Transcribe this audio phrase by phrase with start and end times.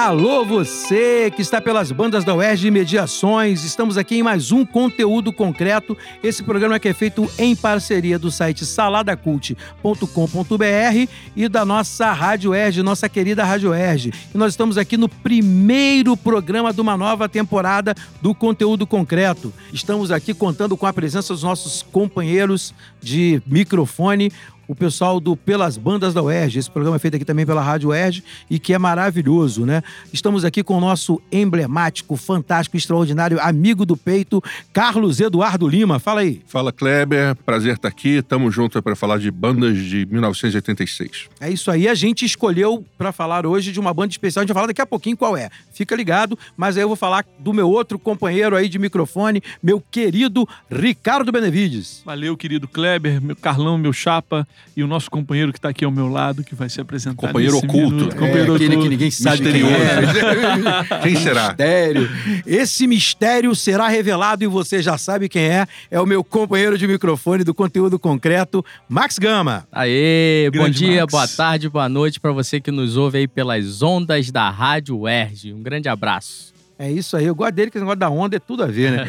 [0.00, 3.64] Alô, você que está pelas bandas da UERJ Mediações.
[3.64, 5.94] Estamos aqui em mais um conteúdo concreto.
[6.24, 12.82] Esse programa que é feito em parceria do site saladacult.com.br e da nossa Rádio UERJ,
[12.82, 14.14] nossa querida Rádio UERJ.
[14.34, 19.52] E nós estamos aqui no primeiro programa de uma nova temporada do conteúdo concreto.
[19.70, 24.32] Estamos aqui contando com a presença dos nossos companheiros de microfone,
[24.70, 26.60] o pessoal do Pelas Bandas da UERJ.
[26.60, 29.82] Esse programa é feito aqui também pela Rádio UERJ e que é maravilhoso, né?
[30.12, 34.40] Estamos aqui com o nosso emblemático, fantástico, extraordinário amigo do peito,
[34.72, 35.98] Carlos Eduardo Lima.
[35.98, 36.40] Fala aí.
[36.46, 37.34] Fala, Kleber.
[37.44, 38.22] Prazer estar aqui.
[38.22, 41.28] Tamo junto para falar de bandas de 1986.
[41.40, 41.88] É isso aí.
[41.88, 44.42] A gente escolheu para falar hoje de uma banda especial.
[44.42, 45.50] A gente vai falar daqui a pouquinho qual é.
[45.72, 49.80] Fica ligado, mas aí eu vou falar do meu outro companheiro aí de microfone, meu
[49.80, 52.02] querido Ricardo Benevides.
[52.06, 55.90] Valeu, querido Kleber, meu Carlão, meu chapa e o nosso companheiro que está aqui ao
[55.90, 57.26] meu lado, que vai se apresentar.
[57.26, 57.94] Companheiro oculto.
[57.96, 58.16] Minuto.
[58.16, 58.82] Companheiro é, aquele oculto.
[58.82, 59.74] que ninguém sabe Misterioso.
[59.74, 61.00] quem é.
[61.02, 61.48] Quem será?
[61.48, 62.10] Mistério.
[62.46, 65.66] Esse mistério será revelado e você já sabe quem é.
[65.90, 69.66] É o meu companheiro de microfone do conteúdo concreto, Max Gama.
[69.72, 71.12] Aê, bom Grande dia, Max.
[71.12, 75.52] boa tarde, boa noite para você que nos ouve aí pelas ondas da Rádio UERJ.
[75.52, 76.52] Um grande abraço.
[76.78, 78.92] É isso aí, eu gosto dele, que esse negócio da onda é tudo a ver,
[78.92, 79.06] né?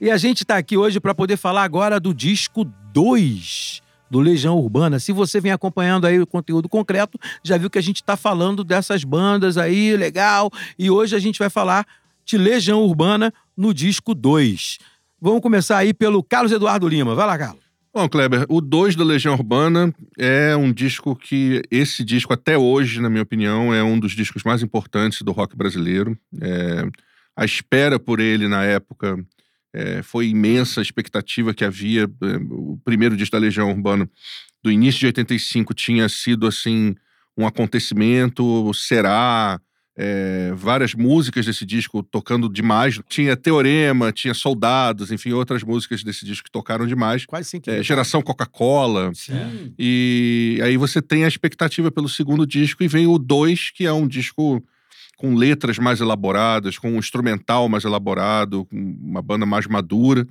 [0.00, 3.81] E, e a gente tá aqui hoje para poder falar agora do disco 2
[4.12, 5.00] do Legião Urbana.
[5.00, 8.62] Se você vem acompanhando aí o conteúdo concreto, já viu que a gente tá falando
[8.62, 10.50] dessas bandas aí, legal.
[10.78, 11.86] E hoje a gente vai falar
[12.22, 14.76] de Legião Urbana no disco 2.
[15.18, 17.14] Vamos começar aí pelo Carlos Eduardo Lima.
[17.14, 17.62] Vai lá, Carlos.
[17.94, 23.00] Bom, Kleber, o 2 da Legião Urbana é um disco que, esse disco até hoje,
[23.00, 26.18] na minha opinião, é um dos discos mais importantes do rock brasileiro.
[26.38, 26.86] É,
[27.34, 29.18] a espera por ele na época
[29.72, 32.02] é, foi imensa, a expectativa que havia.
[32.02, 34.08] É, o primeiro disco da Legião Urbana,
[34.62, 36.94] do início de 85, tinha sido, assim,
[37.36, 39.60] um acontecimento, será...
[39.94, 42.98] é, várias músicas desse disco tocando demais.
[43.08, 47.26] Tinha Teorema, tinha Soldados, enfim, outras músicas desse disco que tocaram demais.
[47.26, 49.12] Quase sem É, Geração Coca-Cola.
[49.14, 49.74] Sim.
[49.78, 53.92] E aí você tem a expectativa pelo segundo disco e vem o 2, que é
[53.92, 54.64] um disco
[55.16, 60.26] com letras mais elaboradas, com um instrumental mais elaborado, com uma banda mais madura.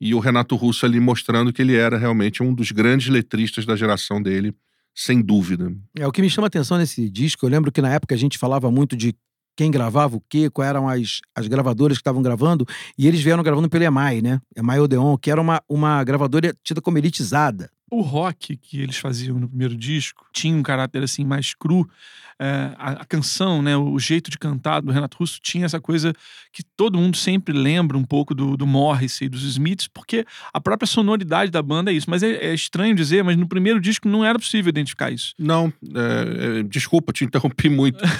[0.00, 3.74] E o Renato Russo ali mostrando que ele era realmente um dos grandes letristas da
[3.74, 4.54] geração dele,
[4.94, 5.74] sem dúvida.
[5.98, 8.36] É, o que me chama atenção nesse disco, eu lembro que na época a gente
[8.36, 9.14] falava muito de
[9.56, 12.66] quem gravava o quê, quais eram as, as gravadoras que estavam gravando,
[12.98, 14.38] e eles vieram gravando pela EMAI, né?
[14.54, 17.70] EMAI Odeon, que era uma, uma gravadora tida como elitizada.
[17.90, 21.88] O rock que eles faziam no primeiro disco tinha um caráter assim mais cru.
[22.38, 26.12] É, a, a canção, né, o jeito de cantar do Renato Russo tinha essa coisa
[26.52, 30.60] que todo mundo sempre lembra um pouco do, do Morrissey e dos Smiths, porque a
[30.60, 32.10] própria sonoridade da banda é isso.
[32.10, 35.32] Mas é, é estranho dizer, mas no primeiro disco não era possível identificar isso.
[35.38, 38.04] Não, é, é, desculpa, te interrompi muito.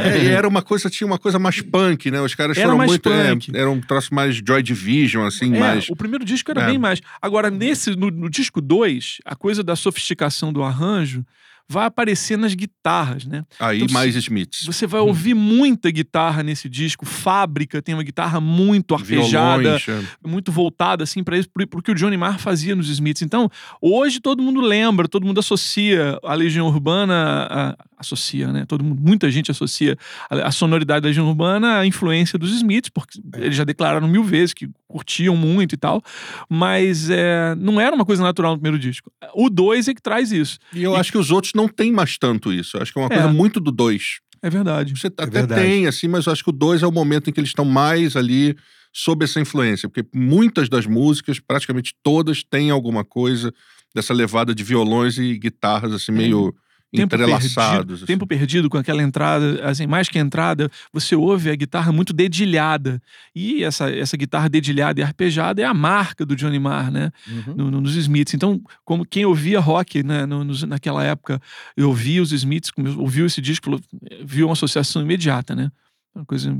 [0.00, 2.20] É, era uma coisa, tinha uma coisa mais punk, né?
[2.20, 3.08] Os caras Era foram muito.
[3.08, 3.50] é, punk.
[3.54, 5.88] era um troço mais Joy Division, assim, mais.
[5.88, 7.00] o primeiro disco era bem mais.
[7.20, 11.24] Agora, nesse, no, no disco 2, a coisa da sofisticação do arranjo
[11.72, 13.44] vai aparecer nas guitarras, né?
[13.60, 14.66] Aí Então, mais Smiths.
[14.66, 17.06] Você vai ouvir muita guitarra nesse disco.
[17.06, 20.28] Fábrica tem uma guitarra muito arpejada, Violões, é.
[20.28, 23.22] muito voltada assim para isso, pro, pro que o Johnny Marr fazia nos Smiths.
[23.22, 23.48] Então,
[23.80, 28.64] hoje todo mundo lembra, todo mundo associa a Legião Urbana, a- associa, né?
[28.66, 29.96] Todo mundo, muita gente associa
[30.30, 34.24] a, a sonoridade da Legião Urbana à influência dos Smiths, porque eles já declararam mil
[34.24, 36.02] vezes que curtiam muito e tal,
[36.48, 39.12] mas é, não era uma coisa natural no primeiro disco.
[39.34, 40.58] O 2 é que traz isso.
[40.74, 42.76] E eu acho que os outros não têm mais tanto isso.
[42.76, 43.14] Eu acho que é uma É.
[43.18, 44.20] coisa muito do dois.
[44.42, 44.98] É verdade.
[44.98, 45.60] Você até verdade.
[45.60, 47.64] tem, assim, mas eu acho que o dois é o momento em que eles estão
[47.64, 48.56] mais ali
[48.92, 49.88] sob essa influência.
[49.88, 53.52] Porque muitas das músicas, praticamente todas, têm alguma coisa
[53.94, 56.54] dessa levada de violões e guitarras, assim, meio
[56.98, 57.54] tempo entrelaçados.
[57.76, 58.06] perdido, assim.
[58.06, 63.00] tempo perdido com aquela entrada, assim, mais que entrada, você ouve a guitarra muito dedilhada.
[63.34, 67.10] E essa, essa guitarra dedilhada e arpejada é a marca do Johnny Marr, né?
[67.56, 68.34] No- no- nos Smiths.
[68.34, 71.40] Então, como quem ouvia rock né, no- naquela época,
[71.76, 73.80] eu ouvia os Smiths, ouviu esse disco,
[74.24, 75.70] viu uma associação imediata, né?
[76.14, 76.56] Uma coisa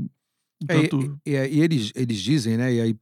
[0.61, 1.17] um É, e- tanto...
[1.25, 1.31] e,
[1.61, 2.73] eles, eles dizem, né?
[2.73, 2.95] E aí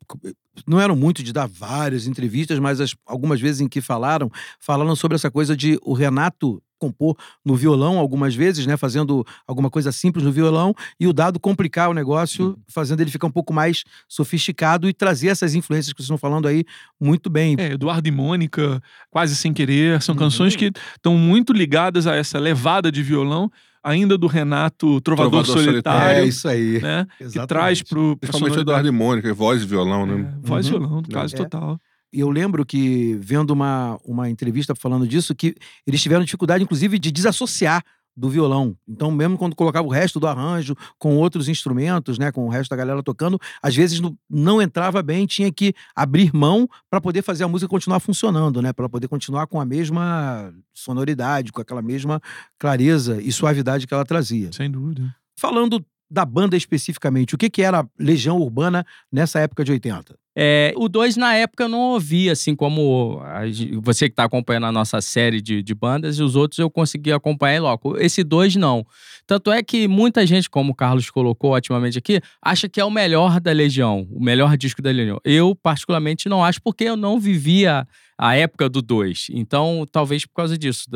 [0.68, 4.30] não eram muito de dar várias entrevistas, mas as- algumas vezes em que falaram,
[4.60, 8.78] falaram sobre essa coisa de o Renato compor no violão algumas vezes, né?
[8.78, 13.28] Fazendo alguma coisa simples no violão e o dado complicar o negócio, fazendo ele ficar
[13.28, 16.64] um pouco mais sofisticado e trazer essas influências que vocês estão falando aí
[17.00, 17.56] muito bem.
[17.60, 20.20] É, Eduardo e Mônica, Quase Sem Querer, são Uhum.
[20.20, 23.52] canções que estão muito ligadas a essa levada de violão.
[23.90, 26.82] Ainda do Renato Trovador, Trovador Solitário, É isso aí.
[26.82, 27.06] né?
[27.18, 27.48] Que Exatamente.
[27.48, 28.60] traz pro Principalmente.
[28.60, 30.34] Eduardo e Mônica, voz e violão, né?
[30.44, 30.80] É, voz e Uhum.
[30.80, 31.38] violão, no caso É.
[31.38, 31.80] total.
[32.12, 35.56] E eu lembro que, vendo uma, uma entrevista falando disso, que
[35.86, 37.84] eles tiveram dificuldade, inclusive, de desassociar
[38.20, 38.76] do violão.
[38.88, 42.70] Então, mesmo quando colocava o resto do arranjo com outros instrumentos, né, com o resto
[42.70, 47.22] da galera tocando, às vezes não, não entrava bem, tinha que abrir mão para poder
[47.22, 51.82] fazer a música continuar funcionando, né, para poder continuar com a mesma sonoridade, com aquela
[51.82, 52.22] mesma
[52.60, 54.52] clareza e suavidade que ela trazia.
[54.52, 55.16] Sem dúvida.
[55.38, 60.18] Falando da banda especificamente, o que, que era Legião Urbana nessa época de 80?
[60.42, 63.42] É, o 2, na época, eu não ouvi, assim como a
[63.82, 67.12] você que está acompanhando a nossa série de, de bandas, e os outros eu consegui
[67.12, 67.98] acompanhar logo.
[68.00, 68.86] Esse 2, não.
[69.28, 72.90] Tanto é que muita gente, como o Carlos colocou otimamente aqui, acha que é o
[72.90, 75.20] melhor da Legião, o melhor disco da Legião.
[75.26, 77.86] Eu, particularmente, não acho, porque eu não vivia
[78.20, 79.28] a época do 2.
[79.32, 80.90] Então, talvez por causa disso,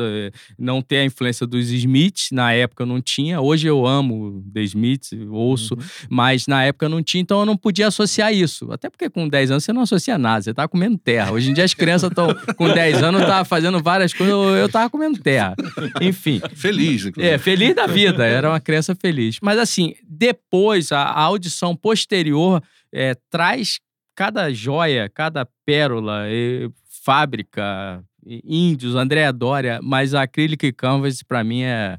[0.58, 3.40] não ter a influência dos Smiths, na época não tinha.
[3.40, 5.74] Hoje eu amo The Smiths, ouço,
[6.10, 8.70] mas na época não tinha, então eu não podia associar isso.
[8.70, 11.32] Até porque com 10 anos você não associa nada, você tá comendo terra.
[11.32, 14.68] Hoje em dia as crianças estão com 10 anos, tá fazendo várias coisas, eu, eu
[14.68, 15.56] tava comendo terra.
[16.00, 16.40] Enfim.
[16.54, 17.34] Feliz, inclusive.
[17.34, 19.38] É, feliz da vida, era uma criança feliz.
[19.42, 23.80] Mas assim, depois, a, a audição posterior é, traz
[24.14, 26.70] cada joia, cada pérola, e
[27.04, 31.98] fábrica, e índios, Andréa Dória, mas a Acrylic Canvas pra mim é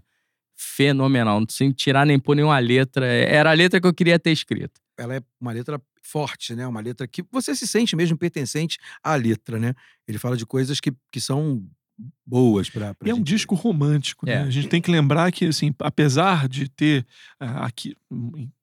[0.56, 3.06] fenomenal, sem tirar nem pôr nenhuma letra.
[3.06, 4.80] Era a letra que eu queria ter escrito.
[4.98, 6.68] ela é uma letra forte, né?
[6.68, 9.74] Uma letra que você se sente mesmo pertencente à letra, né?
[10.07, 11.66] Ele fala de coisas que, que são
[12.25, 14.34] boas para é um disco romântico, né?
[14.34, 14.38] É.
[14.40, 17.06] A gente tem que lembrar que, assim, apesar de ter
[17.40, 17.96] ah, aqui,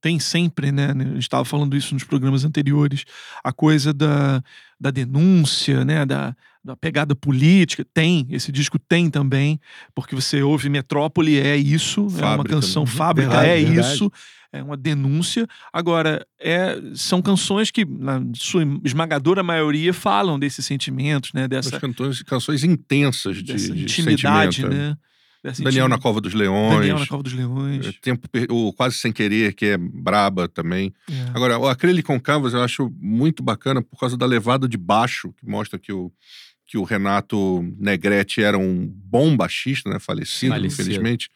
[0.00, 0.91] tem sempre, né?
[0.91, 3.05] A gente estava falando isso nos programas anteriores,
[3.43, 4.43] a coisa da,
[4.79, 6.05] da denúncia, né?
[6.05, 7.85] Da, da pegada política.
[7.93, 9.61] Tem, esse disco tem também,
[9.94, 12.91] porque você ouve Metrópole, é isso, é uma Fábrica, canção né?
[12.91, 13.94] fábrica, Verdade, é verdade.
[13.94, 14.12] isso.
[14.55, 15.47] É uma denúncia.
[15.73, 21.44] Agora, é, são canções que, na sua esmagadora maioria, falam desses sentimentos, né?
[21.44, 24.88] As Dessa, canções, canções intensas de, dessa de intimidade, sentimento, é.
[24.91, 24.97] né?
[25.58, 26.81] Daniel na Cova dos Leões.
[26.81, 27.87] Daniel na Cova dos Leões.
[27.87, 30.93] é, Tempo, o Quase Sem Querer, que é braba também.
[31.11, 31.31] É.
[31.35, 35.32] Agora, o Acrylic com Canvas eu acho muito bacana por causa da levada de baixo,
[35.32, 36.12] que mostra que o,
[36.73, 39.99] que o Renato Negrete era um bom baixista, né?
[39.99, 40.81] Falecido, Falecido.
[40.81, 41.29] infelizmente.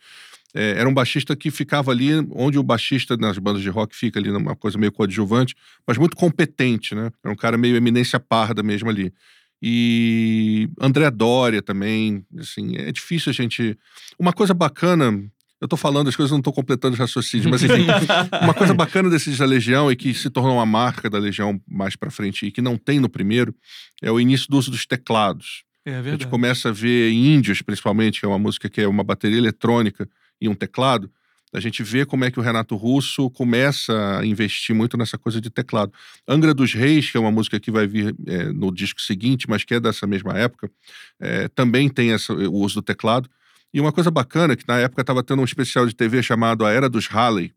[0.55, 4.19] É, era um baixista que ficava ali, onde o baixista nas bandas de rock fica
[4.19, 5.55] ali numa coisa meio coadjuvante,
[5.87, 7.11] mas muito competente, né?
[7.23, 9.13] Era um cara meio eminência parda mesmo ali.
[9.61, 13.79] E André Dória também, assim, é difícil a gente...
[14.19, 15.23] Uma coisa bacana,
[15.67, 17.87] eu tô falando, as coisas não tô completando os raciocínios, mas enfim,
[18.43, 21.97] uma coisa bacana desses da Legião e que se tornou uma marca da Legião mais
[21.97, 23.55] pra frente e que não tem no primeiro,
[24.01, 25.65] é o início do uso dos teclados.
[25.85, 26.27] É A gente verdade.
[26.29, 30.09] começa a ver Índios, principalmente, que é uma música que é uma bateria eletrônica
[30.41, 31.11] e um teclado.
[31.55, 35.41] A gente vê como é que o Renato Russo começa a investir muito nessa coisa
[35.41, 35.93] de teclado.
[36.29, 39.63] Angra dos Reis, que é uma música que vai vir é, no disco seguinte, mas
[39.65, 40.69] que é dessa mesma época,
[41.21, 43.29] é, também tem essa- o uso do teclado.
[43.73, 46.71] E uma coisa bacana, que na época estava tendo um especial de TV chamado A
[46.73, 47.53] Era dos Halley,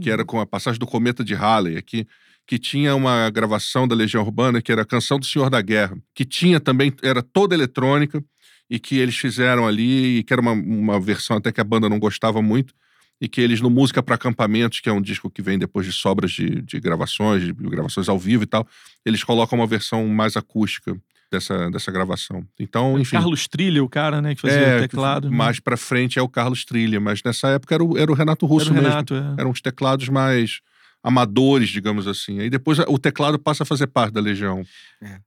[0.00, 2.06] que era com a passagem do Cometa de Halley aqui,
[2.46, 5.96] que tinha uma gravação da Legião Urbana, que era a Canção do Senhor da Guerra,
[6.14, 8.22] que tinha também, era toda eletrônica,
[8.68, 11.88] e que eles fizeram ali, e que era uma, uma versão até que a banda
[11.88, 12.74] não gostava muito,
[13.20, 15.92] e que eles no Música para Acampamentos, que é um disco que vem depois de
[15.92, 18.66] sobras de, de gravações, de gravações ao vivo e tal,
[19.04, 20.96] eles colocam uma versão mais acústica
[21.32, 22.46] dessa, dessa gravação.
[22.60, 23.16] Então, enfim.
[23.16, 25.30] Carlos Trilha, o cara, né, que fazia é, o teclado.
[25.30, 25.36] né?
[25.36, 28.46] mais pra frente é o Carlos Trilha, mas nessa época era o, era o Renato
[28.46, 28.88] Russo Era o mesmo.
[28.88, 29.40] Renato, é.
[29.40, 30.60] Eram os teclados mais
[31.02, 32.38] amadores, digamos assim.
[32.38, 34.64] Aí depois o teclado passa a fazer parte da Legião.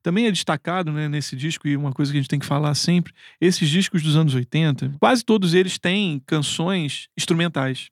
[0.02, 2.74] Também é destacado né, nesse disco, e uma coisa que a gente tem que falar
[2.76, 7.90] sempre: esses discos dos anos 80, quase todos eles têm canções instrumentais.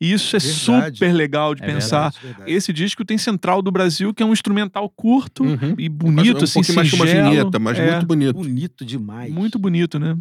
[0.00, 0.96] E isso é Verdade.
[0.96, 2.10] super legal de É pensar.
[2.10, 2.52] Verdade, verdade.
[2.52, 5.74] Esse disco tem Central do Brasil, que é um instrumental curto Uhum.
[5.78, 7.30] e bonito, um assim, pouquinho mais que uma singelo.
[7.30, 8.32] vinheta, mas é, muito bonito.
[8.34, 9.30] Bonito demais.
[9.32, 10.16] muito bonito, né?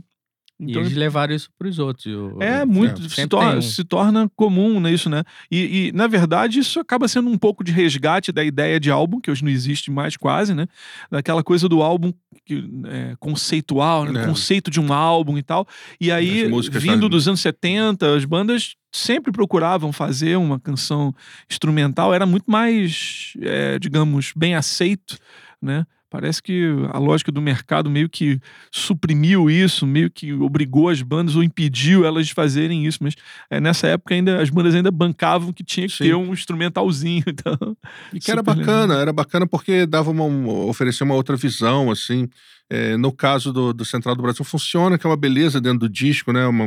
[0.60, 2.06] E eles levaram isso pros outros.
[2.08, 3.62] o- É o- muito, se, torna, tem um.
[3.62, 5.24] se torna comum, né, isso, né?
[5.50, 9.22] E, e, na verdade, isso acaba sendo um pouco de resgate da ideia de álbum,
[9.22, 10.68] que hoje não existe mais quase, né?
[11.10, 12.12] Daquela coisa do álbum
[12.46, 14.20] que, é, conceitual, né?
[14.20, 14.24] É.
[14.24, 15.66] O conceito de um álbum e tal.
[16.00, 16.44] E aí,
[16.80, 21.14] vindo dos anos 70, as bandas sempre procuravam fazer uma canção
[21.50, 25.18] instrumental, era muito mais, é, digamos, bem aceito,
[25.62, 25.86] né?
[26.10, 28.40] Parece que a lógica do mercado meio que
[28.72, 33.00] suprimiu isso, meio que obrigou as bandas ou impediu elas de fazerem isso.
[33.02, 33.16] Mas
[33.50, 36.04] é, nessa época ainda as bandas ainda bancavam que tinha que Sim.
[36.06, 37.24] ter um instrumentalzinho.
[37.40, 37.78] Então,
[38.14, 39.00] E que era bacana, legal.
[39.00, 42.28] era bacana porque dava uma, uma- oferecia uma outra visão, assim.
[42.72, 45.90] É, no caso do, do, Central do Brasil, funciona, que é uma beleza dentro do
[45.90, 46.46] disco, né?
[46.46, 46.66] Uma,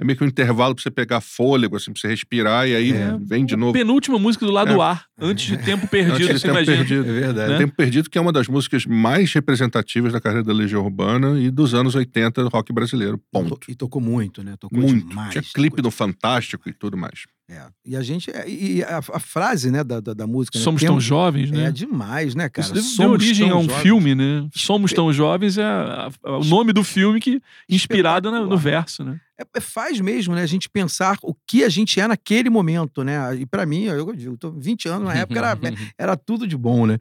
[0.00, 2.92] é meio que um intervalo pra você pegar fôlego, assim, pra você respirar, e aí
[2.92, 3.16] é.
[3.20, 3.72] vem de novo.
[3.72, 4.84] Penúltima música do lado é.
[4.84, 6.76] A, antes de Tempo Perdido, antes de Tempo imagina.
[6.78, 7.08] Perdido.
[7.08, 7.52] É verdade.
[7.52, 7.58] Né?
[7.58, 11.50] Tempo Perdido, que é uma das músicas mais representativas da carreira da Legião Urbana e
[11.50, 13.20] dos anos 80 do rock brasileiro.
[13.30, 13.58] Ponto.
[13.68, 14.56] E tocou muito, né?
[14.58, 15.08] Tocou muito.
[15.08, 15.30] demais.
[15.30, 17.26] Tinha clipe no Fantástico e tudo mais.
[17.50, 17.66] É.
[17.84, 18.30] E a gente.
[18.30, 20.56] É, e a, a frase, né, da, da, da música.
[20.56, 20.62] Né?
[20.62, 21.64] Somos tão jovens, né?
[21.64, 22.78] É demais, né, cara?
[22.78, 23.82] Isso deu origem a um jovens.
[23.82, 24.48] filme, né?
[24.54, 29.02] Somos tão jovens é a, a, o nome do filme que inspirado no, no verso,
[29.02, 29.20] né?
[29.40, 30.42] É, é, faz mesmo, né?
[30.42, 33.34] A gente pensar o que a gente é naquele momento, né?
[33.36, 35.58] E para mim, eu digo, tô 20 anos na época era,
[35.98, 36.98] era tudo de bom, né?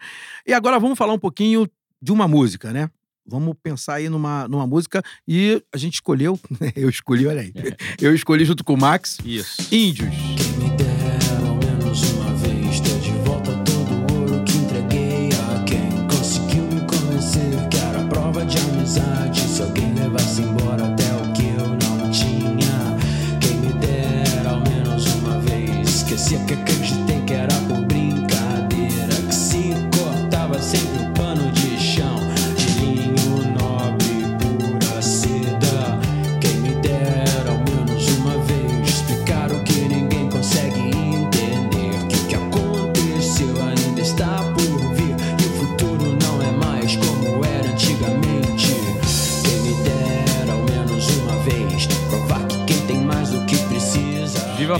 [0.48, 1.67] E agora vamos falar um pouquinho
[2.01, 2.89] de uma música, né?
[3.27, 6.39] Vamos pensar aí numa, numa música e a gente escolheu,
[6.75, 7.53] eu escolhi, olha aí.
[8.01, 9.17] Eu escolhi junto com o Max.
[9.24, 9.67] Isso.
[9.75, 10.10] Índios.
[26.32, 27.69] you could, you think it up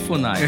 [0.09, 0.41] Funai.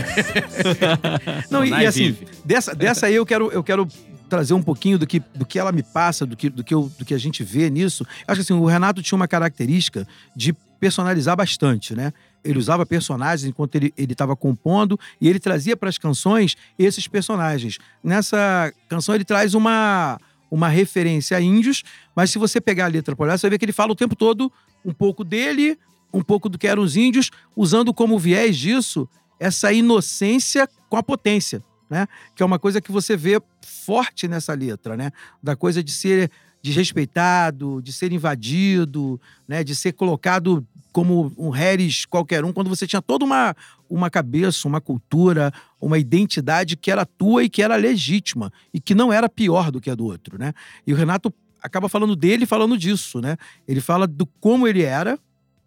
[1.51, 3.87] Não, Funai e, e assim, dessa, dessa aí eu quero, eu quero
[4.27, 6.91] trazer um pouquinho do que, do que ela me passa, do que, do, que eu,
[6.97, 8.05] do que a gente vê nisso.
[8.27, 12.11] Acho que assim, o Renato tinha uma característica de personalizar bastante, né?
[12.43, 17.77] Ele usava personagens enquanto ele estava compondo e ele trazia para as canções esses personagens.
[18.03, 20.17] Nessa canção ele traz uma,
[20.49, 21.83] uma referência a índios,
[22.15, 24.15] mas se você pegar a letra por olhar, você ver que ele fala o tempo
[24.15, 24.51] todo
[24.83, 25.77] um pouco dele,
[26.11, 29.07] um pouco do que eram os índios, usando como viés disso
[29.41, 32.07] essa inocência com a potência, né?
[32.35, 35.09] Que é uma coisa que você vê forte nessa letra, né?
[35.41, 36.29] Da coisa de ser
[36.61, 39.63] desrespeitado, de ser invadido, né?
[39.63, 43.55] De ser colocado como um Harris qualquer um, quando você tinha toda uma,
[43.89, 48.93] uma cabeça, uma cultura, uma identidade que era tua e que era legítima e que
[48.93, 50.53] não era pior do que a do outro, né?
[50.85, 51.33] E o Renato
[51.63, 53.37] acaba falando dele, falando disso, né?
[53.67, 55.17] Ele fala do como ele era,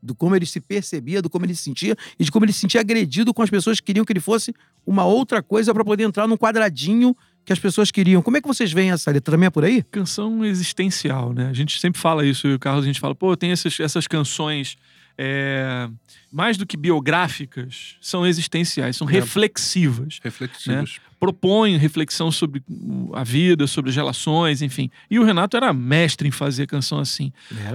[0.05, 2.61] do como ele se percebia, do como ele se sentia e de como ele se
[2.61, 4.55] sentia agredido com as pessoas que queriam que ele fosse
[4.87, 8.23] uma outra coisa para poder entrar num quadradinho que as pessoas queriam.
[8.23, 9.33] Como é que vocês veem essa letra?
[9.33, 9.83] Também é por aí?
[9.91, 11.49] Canção existencial, né?
[11.49, 14.07] A gente sempre fala isso, e o Carlos, a gente fala, pô, tem essas, essas
[14.07, 14.77] canções
[15.17, 15.89] é,
[16.33, 19.13] mais do que biográficas, são existenciais, são é.
[19.13, 20.21] reflexivas.
[20.23, 20.93] Reflexivas.
[20.95, 21.01] Né?
[21.25, 22.63] Propõem reflexão sobre
[23.15, 24.91] a vida, sobre as relações, enfim.
[25.11, 27.33] E o Renato era mestre em fazer canção assim.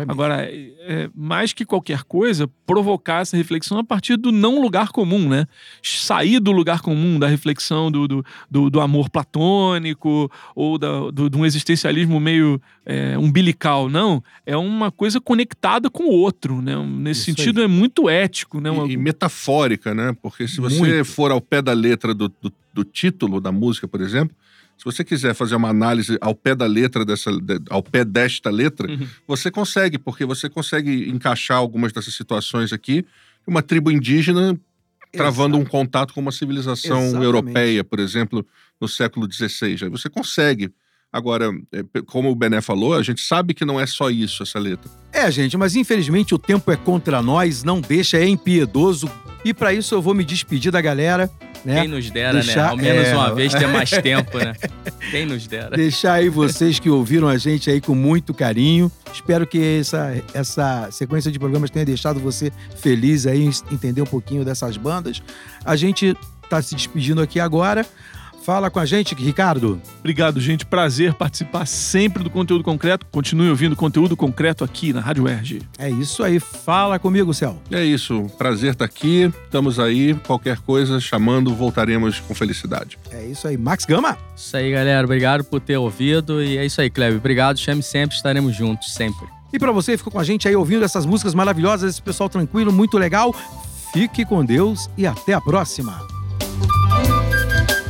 [0.08, 5.28] Agora, é, mais que qualquer coisa, provocar essa reflexão a partir do não lugar comum,
[5.28, 5.48] né?
[5.82, 11.28] Sair do lugar comum, da reflexão do, do, do, do amor platônico ou da, do,
[11.28, 13.90] de um existencialismo meio é, umbilical.
[13.90, 16.76] Não, é uma coisa conectada com o outro, né?
[16.76, 17.66] Nesse Isso sentido, aí.
[17.66, 18.70] é muito ético, né?
[18.70, 18.88] Uma...
[18.88, 20.16] E, e, metafórica, né?
[20.22, 21.06] Porque se você muito.
[21.06, 24.36] for ao pé da letra do, do, do, título da música, por exemplo,
[24.78, 27.30] se você quiser fazer uma análise ao pé da letra dessa,
[27.70, 29.08] ao pé desta letra, uhum.
[29.28, 33.06] você consegue, porque você consegue encaixar algumas dessas situações aqui.
[33.46, 34.58] Uma tribo indígena
[35.12, 35.68] travando Exato.
[35.68, 37.26] um contato com uma civilização Exatamente.
[37.26, 38.46] europeia, por exemplo,
[38.80, 39.90] no século XVI.
[39.90, 40.72] Você consegue
[41.12, 44.60] Agora, é, como o Bené falou, a gente sabe que não é só isso essa
[44.60, 44.90] letra.
[45.12, 49.10] É, gente, mas infelizmente o tempo é contra nós, não deixa, é impiedoso.
[49.44, 51.30] E para isso eu vou me despedir da galera.
[51.64, 51.82] Né?
[51.82, 52.42] Quem nos dera, né?
[52.42, 52.70] Deixar, né?
[52.70, 53.16] Ao menos é...
[53.16, 54.54] uma vez ter mais tempo, né?
[55.12, 55.76] Quem nos dera.
[55.76, 58.92] Deixar aí vocês que ouviram a gente aí com muito carinho.
[59.14, 64.46] Espero que essa, essa sequência de programas tenha deixado você feliz aí, entender um pouquinho
[64.46, 65.22] dessas bandas.
[65.66, 66.16] A gente
[66.50, 67.86] tá se despedindo aqui agora.
[68.44, 69.82] Fala com a gente, Ricardo.
[70.00, 70.66] Obrigado, gente.
[70.66, 73.06] Prazer participar sempre do conteúdo concreto.
[73.12, 75.62] Continue ouvindo conteúdo concreto aqui na Rádio Erge.
[75.78, 76.40] É isso aí.
[76.40, 77.62] Fala comigo, Céu.
[77.70, 78.26] É isso.
[78.38, 79.32] Prazer estar aqui.
[79.46, 80.14] Estamos aí.
[80.26, 82.98] Qualquer coisa, chamando, voltaremos com felicidade.
[83.12, 83.58] É isso aí.
[83.58, 84.18] Max Gama.
[84.36, 85.06] Isso aí, galera.
[85.06, 86.42] Obrigado por ter ouvido.
[86.42, 87.20] E é isso aí, Kleber.
[87.20, 87.60] Obrigado.
[87.60, 88.16] Chame sempre.
[88.16, 89.28] Estaremos juntos, sempre.
[89.52, 92.30] E para você que ficou com a gente aí ouvindo essas músicas maravilhosas, esse pessoal
[92.30, 93.36] tranquilo, muito legal,
[93.92, 96.19] fique com Deus e até a próxima.